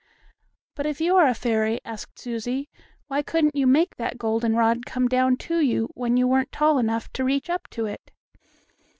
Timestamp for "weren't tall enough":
6.27-7.13